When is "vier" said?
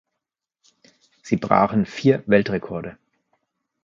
1.85-2.23